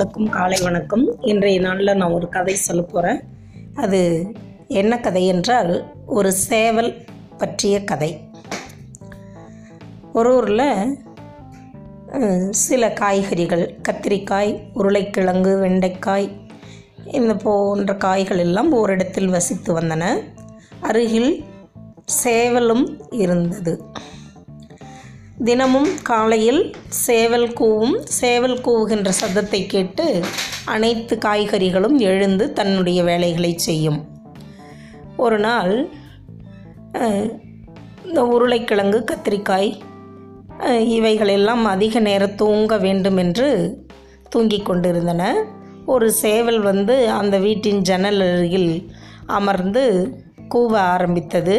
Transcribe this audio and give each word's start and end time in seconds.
அனைவருக்கும் 0.00 0.40
காலை 0.40 0.58
வணக்கம். 0.62 1.02
இன்றைய 1.22 1.60
நாளில் 1.60 1.96
நான் 1.96 2.12
ஒரு 2.12 2.28
கதை 2.28 2.54
சொல்ல 2.54 2.82
போகிறேன் 2.82 3.18
அது 3.74 3.98
என்ன 4.68 5.00
கதை 5.00 5.26
என்றால் 5.26 5.72
ஒரு 6.06 6.32
சேவல் 6.32 7.04
பற்றிய 7.38 7.84
கதை. 7.84 8.10
ஒரு 10.12 10.30
ஊரில் 10.36 10.72
சில 12.50 12.92
காய்கறிகள் 12.92 13.64
கத்திரிக்காய் 13.88 14.52
உருளைக்கிழங்கு 14.74 15.52
வெண்டைக்காய் 15.58 16.30
இந்த 17.04 17.34
போன்ற 17.34 17.96
காய்கள் 17.96 18.38
எல்லாம் 18.38 18.72
ஓரிடத்தில் 18.72 19.34
வசித்து 19.36 19.80
வந்தன. 19.80 20.22
அருகில் 20.80 21.44
சேவலும் 22.24 22.86
இருந்தது. 23.10 23.74
தினமும் 25.44 25.90
காலையில் 26.02 26.62
சேவல் 27.04 27.46
கூவும் 27.60 27.94
சேவல் 28.20 28.56
கூவுகின்ற 28.64 29.08
சத்தத்தை 29.08 29.60
கேட்டு 29.66 30.06
அனைத்து 30.64 31.14
காய்கறிகளும் 31.16 31.96
எழுந்து 31.98 32.52
தன்னுடைய 32.52 33.02
வேலைகளை 33.02 33.52
செய்யும். 33.58 34.00
ஒரு 35.16 35.38
நாள் 35.38 35.72
இந்த 38.04 38.20
உருளைக்கிழங்கு 38.24 39.00
கத்திரிக்காய் 39.10 39.70
இவைகளெல்லாம் 40.96 41.64
அதிக 41.64 42.00
நேரம் 42.00 42.34
தூங்க 42.34 42.78
வேண்டும் 42.78 43.16
என்று 43.16 43.48
தூங்கிக் 44.28 44.64
கொண்டிருந்தன. 44.64 45.22
ஒரு 45.86 46.08
சேவல் 46.12 46.60
வந்து 46.60 46.98
அந்த 47.10 47.38
வீட்டின் 47.38 47.80
ஜன்னல் 47.80 48.22
அருகில் 48.28 48.72
அமர்ந்து 49.26 49.84
கூவ 50.54 50.72
ஆரம்பித்தது. 50.94 51.56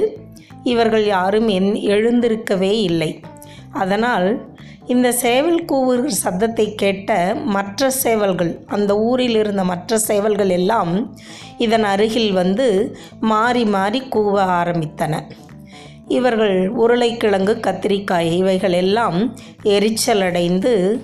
இவர்கள் 0.63 1.05
யாரும் 1.05 1.47
எந் 1.49 1.71
எழுந்திருக்கவே 1.93 2.73
இல்லை. 2.89 3.11
அதனால் 3.73 4.55
இந்த 4.85 5.11
சேவல் 5.11 5.65
கூவுகிற 5.65 6.07
சத்தத்தை 6.07 6.75
கேட்ட 6.75 7.35
மற்ற 7.45 7.89
சேவல்கள் 7.89 8.63
அந்த 8.67 8.97
ஊரில் 8.97 9.35
இருந்த 9.35 9.63
மற்ற 9.63 9.97
சேவல்கள் 9.97 10.49
எல்லாம் 10.49 11.15
இதன் 11.57 11.83
அருகில் 11.83 12.31
வந்து 12.31 12.97
மாறி 13.19 13.65
மாறி 13.65 14.01
கூவ 14.01 14.43
ஆரம்பித்தன. 14.43 15.23
இவர்கள் 16.07 16.69
உருளைக்கிழங்கு 16.69 17.59
கத்திரிக்காய் 17.61 18.31
இவைகள் 18.31 18.71
எல்லாம் 18.71 19.35
எரிச்சலடைந்து 19.63 21.01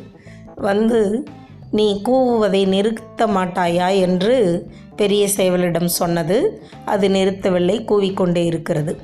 வந்து 0.55 1.23
நீ 1.71 2.01
கூவுவதை 2.05 2.67
நிறுத்த 2.67 3.27
மாட்டாயா? 3.27 3.99
என்று 3.99 4.67
பெரிய 4.95 5.27
சேவலிடம் 5.37 5.85
சொன்னது. 5.85 6.61
அது 6.85 7.07
நிறுத்தவில்லை 7.07 7.85
கூவிக்கொண்டே 7.85 8.45
இருக்கிறது. 8.45 8.97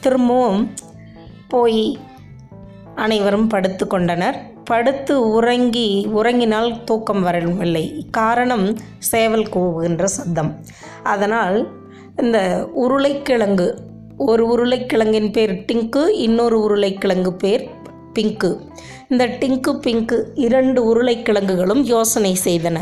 திரும்பவும் 0.00 0.72
போய் 1.48 1.98
அனைவரும் 2.94 3.46
படுத்து 3.46 3.86
கொண்டனர். 3.86 4.52
படுத்து 4.64 5.30
உறங்கி 5.30 6.06
உறங்கினால் 6.16 6.84
தூக்கம் 6.84 7.22
வரவில்லை. 7.22 8.06
காரணம் 8.10 8.78
சேவல் 8.98 9.42
கூவுகின்ற 9.42 10.04
சத்தம். 10.04 10.64
அதனால் 11.02 11.68
இந்த 12.22 12.68
உருளைக்கிழங்கு 12.74 13.78
ஒரு 14.16 14.46
உருளைக்கிழங்கின் 14.46 15.32
பேர் 15.32 15.64
டிங்கு 15.72 16.08
இன்னொரு 16.08 16.60
உருளைக்கிழங்கு 16.60 17.32
பேர் 17.32 17.70
பிங்கு. 18.12 18.60
இந்த 19.08 19.26
டிங்கு 19.26 19.78
பிங்கு 19.78 20.32
இரண்டு 20.34 20.84
உருளைக்கிழங்குகளும் 20.84 21.82
யோசனை 21.82 22.36
செய்தன. 22.44 22.78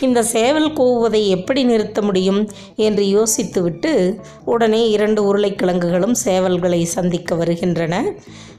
இந்த 0.00 0.22
சேவல் 0.22 0.72
கூவுவதை 0.72 1.26
எப்படி 1.26 1.64
நிறுத்த 1.64 2.02
முடியும் 2.02 2.48
என்று 2.74 3.04
யோசித்துவிட்டு 3.04 4.20
உடனே 4.44 4.90
இரண்டு 4.90 5.36
உருளைக்கிழங்குகளும் 5.36 6.14
சேவல்களை 6.24 6.82
சந்திக்க 6.82 7.34
வருகின்றன. 7.34 8.12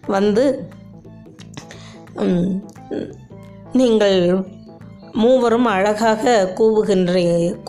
வந்து 0.07 0.69
நீங்கள் 3.73 4.19
மூவரும் 5.13 5.65
அழகாக 5.65 6.53
கூவுகின்ற 6.57 7.13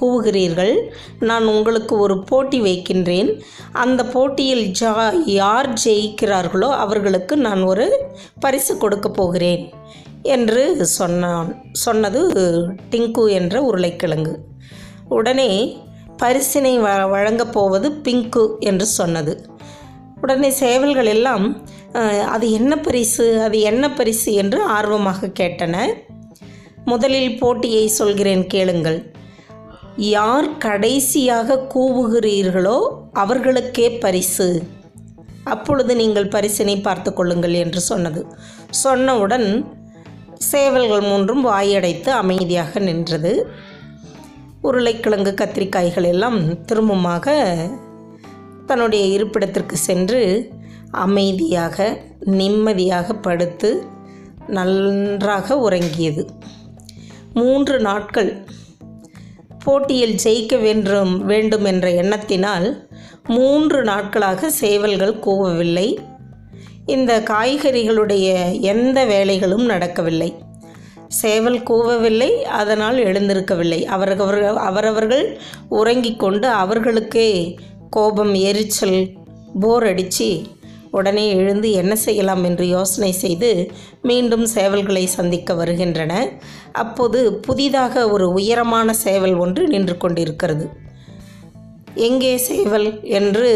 கூவுகிறீர்கள். 0.01 0.75
நான் 1.19 1.47
உங்களுக்கு 1.47 1.99
ஒரு 1.99 2.25
போட்டி 2.25 2.61
வைக்கின்றேன். 2.61 3.43
அந்த 3.73 4.05
போட்டியில் 4.05 4.73
ஜா 4.81 4.93
யார் 5.27 5.73
ஜெயிக்கிறார்களோ 5.85 6.71
அவர்களுக்கு 6.85 7.37
நான் 7.37 7.63
ஒரு 7.63 7.87
பரிசு 8.41 8.77
கொடுக்க 8.77 9.09
போகிறேன் 9.09 9.71
என்று 10.23 10.87
சொன்னான். 10.87 11.63
சொன்னது 11.73 12.21
டிங்கு 12.91 13.31
என்ற 13.31 13.63
உருளைக்கிழங்கு. 13.63 14.39
உடனே 15.09 15.81
பரிசினை 16.23 16.75
வ 16.81 17.09
வழங்கப் 17.11 17.53
போவது 17.53 17.93
பிங்கு 17.93 18.57
என்று 18.61 18.87
சொன்னது. 18.87 19.47
உடனே 20.21 20.51
சேவல்கள் 20.51 21.07
எல்லாம் 21.07 21.47
அது 22.27 22.51
என்ன 22.51 22.73
பரிசு 22.77 23.43
அது 23.43 23.61
என்ன 23.61 23.85
பரிசு 23.91 24.33
என்று 24.33 24.59
ஆர்வமாக 24.67 25.33
கேட்டன 25.41 25.77
முதலில் 26.85 27.39
போட்டியை 27.39 27.89
சொல்கிறேன் 27.89 28.47
கேளுங்கள். 28.47 29.01
யார் 29.97 30.57
கடைசியாக 30.59 31.59
கூவுகிறீர்களோ 31.75 32.79
அவர்களுக்கே 33.13 33.87
பரிசு. 33.91 34.63
அப்பொழுது 35.45 35.97
நீங்கள் 35.97 36.29
பரிசினை 36.29 36.81
பார்த்து 36.83 37.13
கொள்ளுங்கள் 37.13 37.53
என்று 37.53 37.81
சொன்னது. 37.81 38.27
சொன்னவுடன் 38.85 39.65
சேவல்கள் 40.37 41.01
மூன்றும் 41.01 41.47
வாயடைத்து 41.47 42.09
அமைதியாக 42.09 42.81
நின்றது. 42.81 43.33
உருளைக்கிழங்கு 44.63 45.33
கத்திரிக்காய்கள் 45.41 46.05
எல்லாம் 46.05 46.65
திரும்பமாக 46.65 47.37
தன்னுடைய 48.67 49.05
இருப்பிடத்திற்கு 49.07 49.77
சென்று 49.77 50.53
அமைதியாக 50.93 52.01
நிம்மதியாக 52.21 53.15
படுத்து 53.15 53.85
நன்றாக 54.47 55.59
உறங்கியது. 55.59 56.29
மூன்று 57.35 57.81
நாட்கள் 57.81 58.45
போட்டியில் 59.65 60.19
ஜெயிக்க 60.25 60.61
வேண்டும் 60.61 61.25
வேண்டும் 61.25 61.65
என்ற 61.65 61.91
எண்ணத்தினால் 61.91 62.89
மூன்று 63.27 63.83
நாட்களாக 63.83 64.51
சேவல்கள் 64.51 65.15
கூவவில்லை. 65.15 65.97
இந்த 66.87 67.21
காய்கறிகளுடைய 67.21 68.61
எந்த 68.61 69.07
வேலைகளும் 69.07 69.65
நடக்கவில்லை. 69.65 70.35
சேவல் 71.09 71.59
கூவவில்லை 71.59 72.31
அதனால் 72.43 72.97
எழுந்திருக்கவில்லை. 72.97 73.85
அவரவர்கள் 73.85 74.57
அவரவர்கள் 74.57 75.41
உறங்கிக் 75.69 76.19
கொண்டு 76.19 76.49
அவர்களுக்கே 76.49 77.59
கோபம் 77.91 78.35
எரிச்சல் 78.35 79.11
போர் 79.61 79.87
அடித்து 79.87 80.43
உடனே 80.93 81.25
எழுந்து 81.35 81.69
என்ன 81.73 81.95
செய்யலாம் 81.97 82.45
என்று 82.45 82.65
யோசனை 82.69 83.13
செய்து 83.13 83.51
மீண்டும் 84.03 84.47
சேவல்களை 84.47 85.05
சந்திக்க 85.17 85.55
வருகின்றன. 85.55 86.15
அப்போது 86.73 87.19
புதிதாக 87.47 88.11
ஒரு 88.11 88.27
உயரமான 88.33 88.93
சேவல் 89.05 89.35
ஒன்று 89.35 89.69
நின்று 89.69 89.97
கொண்டிருக்கிறது. 89.97 90.67
எங்கே 91.95 92.37
சேவல்? 92.37 92.89
என்று 93.19 93.51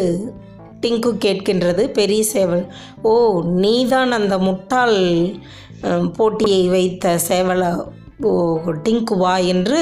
டிங்கு 0.80 1.12
கேட்கின்றது. 1.24 1.84
பெரிய 2.00 2.22
சேவல். 2.24 2.64
ஓ 3.02 3.12
நீதான் 3.64 4.12
அந்த 4.12 4.38
முட்டாள் 4.38 4.98
போட்டியை 6.16 6.68
வைத்த 6.68 7.18
சேவலா 7.28 7.70
ஓ 8.22 8.32
டிங்குவா 8.84 9.34
என்று 9.46 9.80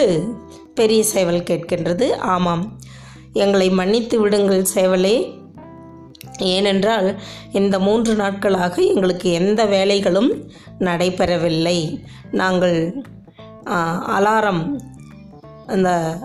பெரிய 0.74 1.04
சேவல் 1.04 1.48
கேட்கின்றது. 1.50 2.06
ஆமாம் 2.34 2.64
எங்களை 3.32 3.70
மன்னித்து 3.70 4.20
விடுங்கள் 4.20 4.64
சேவலே. 4.74 5.16
ஏனென்றால் 6.38 7.20
இந்த 7.52 7.78
மூன்று 7.78 8.14
நாட்களாக 8.14 8.82
எங்களுக்கு 8.82 9.32
எந்த 9.32 9.64
வேலைகளும் 9.64 10.30
நடைபெறவில்லை. 10.78 11.98
நாங்கள் 12.30 13.04
அலாரம் 14.16 14.76
அந்த 15.66 16.16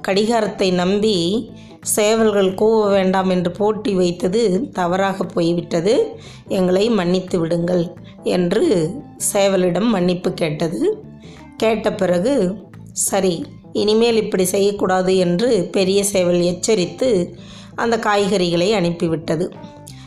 கடிகாரத்தை 0.00 0.72
நம்பி 0.72 1.50
சேவல்கள் 1.80 2.54
கூவ 2.54 2.90
வேண்டாம் 2.90 3.30
என்று 3.30 3.50
போட்டி 3.50 3.94
வைத்தது 3.94 4.70
தவறாக 4.72 5.24
போய்விட்டது. 5.24 6.16
எங்களை 6.48 6.90
மன்னித்து 6.90 7.38
விடுங்கள் 7.38 7.84
என்று 8.22 8.90
சேவலிடம் 9.34 9.88
மன்னிப்பு 9.88 10.32
கேட்டது. 10.32 11.04
கேட்ட 11.56 11.92
பிறகு 11.92 12.54
சரி 12.92 13.46
இனிமேல் 13.72 14.16
இப்படி 14.16 14.44
செய்யக்கூடாது 14.44 15.16
என்று 15.16 15.68
பெரிய 15.72 16.04
சேவல் 16.04 16.40
எச்சரித்து 16.40 17.38
அந்த 17.76 17.96
காய்கறிகளை 17.96 18.72
அனுப்பிவிட்டது. 18.72 19.52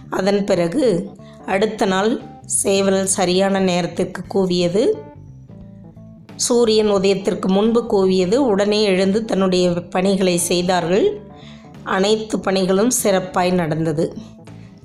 அதன் 0.09 0.43
பிறகு 0.43 1.09
அடுத்த 1.45 1.85
நாள் 1.85 2.21
சேவல் 2.45 3.05
சரியான 3.05 3.59
நேரத்திற்கு 3.59 4.21
கூவியது. 4.27 4.87
சூரியன் 6.35 6.91
உதயத்திற்கு 6.91 7.47
முன்பு 7.47 7.85
கூவியது. 7.89 8.35
உடனே 8.35 8.83
எழுந்து 8.83 9.25
தன்னுடைய 9.25 9.69
பணிகளை 9.69 10.37
செய்தார்கள். 10.37 11.21
அனைத்து 11.83 12.39
பணிகளும் 12.39 12.91
சிறப்பாய் 13.03 13.51
நடந்தது. 13.51 14.17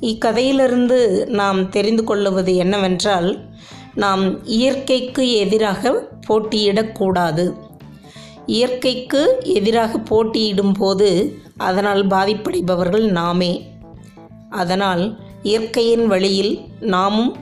இக்கதையிலிருந்து 0.01 1.27
நாம் 1.27 1.69
தெரிந்து 1.69 2.05
கொள்ளுவது 2.05 2.57
என்னவென்றால் 2.57 3.49
நாம் 3.95 4.45
இயற்கைக்கு 4.45 5.33
எதிராக 5.33 6.09
போட்டியிடக்கூடாது. 6.29 7.55
இயற்கைக்கு 8.47 9.41
எதிராக 9.43 9.99
போட்டியிடும் 9.99 10.73
போது 10.73 11.39
அதனால் 11.57 12.07
பாதிப்படைபவர்கள் 12.07 13.11
நாமே. 13.11 13.73
அதனால் 14.51 15.19
இயற்கையின் 15.43 16.07
வழியில் 16.07 16.69
நாமும் 16.81 17.37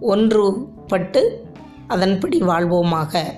ஒன்றுபட்டு 0.00 1.22
அதன்படி 1.86 2.40
வாழ்வோமாக. 2.40 3.34